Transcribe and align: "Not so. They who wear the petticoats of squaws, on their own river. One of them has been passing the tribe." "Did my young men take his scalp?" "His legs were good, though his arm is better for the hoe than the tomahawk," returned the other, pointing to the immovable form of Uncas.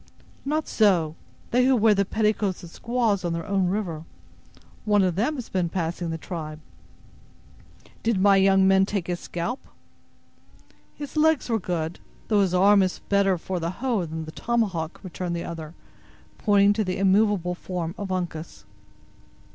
"Not 0.45 0.67
so. 0.67 1.15
They 1.51 1.63
who 1.65 1.75
wear 1.75 1.93
the 1.93 2.05
petticoats 2.05 2.63
of 2.63 2.71
squaws, 2.71 3.23
on 3.23 3.33
their 3.33 3.45
own 3.45 3.67
river. 3.67 4.03
One 4.83 5.03
of 5.03 5.13
them 5.13 5.35
has 5.35 5.47
been 5.47 5.69
passing 5.69 6.09
the 6.09 6.17
tribe." 6.17 6.59
"Did 8.01 8.19
my 8.19 8.37
young 8.37 8.67
men 8.67 8.87
take 8.87 9.05
his 9.05 9.19
scalp?" 9.19 9.59
"His 10.95 11.15
legs 11.15 11.49
were 11.51 11.59
good, 11.59 11.99
though 12.29 12.41
his 12.41 12.55
arm 12.55 12.81
is 12.81 12.97
better 13.09 13.37
for 13.37 13.59
the 13.59 13.69
hoe 13.69 14.07
than 14.07 14.25
the 14.25 14.31
tomahawk," 14.31 14.99
returned 15.03 15.35
the 15.35 15.45
other, 15.45 15.75
pointing 16.39 16.73
to 16.73 16.83
the 16.83 16.97
immovable 16.97 17.53
form 17.53 17.93
of 17.95 18.11
Uncas. 18.11 18.65